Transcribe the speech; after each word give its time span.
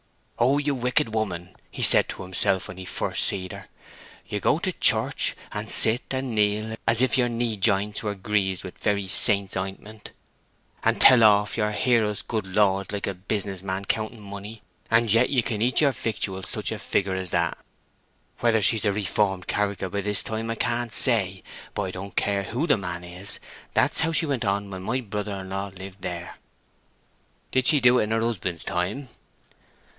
'Oh, 0.39 0.57
you 0.57 0.73
wicked 0.73 1.13
woman!' 1.13 1.55
he 1.69 1.83
said 1.83 2.09
to 2.09 2.23
himself 2.23 2.67
when 2.67 2.77
he 2.77 2.85
first 2.85 3.23
see 3.23 3.47
her, 3.51 3.67
'you 4.25 4.39
go 4.39 4.57
to 4.57 4.69
your 4.71 4.79
church, 4.79 5.35
and 5.51 5.69
sit, 5.69 6.01
and 6.09 6.33
kneel, 6.33 6.75
as 6.87 7.03
if 7.03 7.19
your 7.19 7.29
knee 7.29 7.55
jints 7.55 8.01
were 8.01 8.15
greased 8.15 8.63
with 8.63 8.79
very 8.79 9.07
saint's 9.07 9.55
anointment, 9.55 10.11
and 10.83 10.99
tell 10.99 11.23
off 11.23 11.55
your 11.57 11.69
Hear 11.71 12.03
us 12.07 12.23
good 12.23 12.47
Lords 12.47 12.91
like 12.91 13.05
a 13.05 13.13
business 13.13 13.61
man 13.61 13.85
counting 13.85 14.19
money; 14.23 14.63
and 14.89 15.13
yet 15.13 15.29
you 15.29 15.43
can 15.43 15.61
eat 15.61 15.81
your 15.81 15.91
victuals 15.91 16.49
such 16.49 16.71
a 16.71 16.79
figure 16.79 17.13
as 17.13 17.29
that!' 17.29 17.59
Whether 18.39 18.63
she's 18.63 18.83
a 18.85 18.91
reformed 18.91 19.45
character 19.45 19.87
by 19.87 20.01
this 20.01 20.23
time 20.23 20.49
I 20.49 20.55
can't 20.55 20.91
say; 20.91 21.43
but 21.75 21.83
I 21.83 21.91
don't 21.91 22.15
care 22.15 22.41
who 22.45 22.65
the 22.65 22.77
man 22.77 23.03
is, 23.03 23.39
that's 23.75 24.01
how 24.01 24.11
she 24.11 24.25
went 24.25 24.45
on 24.45 24.71
when 24.71 24.81
my 24.81 24.99
brother 25.01 25.41
in 25.41 25.51
law 25.51 25.67
lived 25.67 26.01
there." 26.01 26.37
"Did 27.51 27.67
she 27.67 27.79
do 27.79 27.99
it 27.99 28.05
in 28.05 28.09
her 28.11 28.21
husband's 28.21 28.63
time?" 28.63 29.09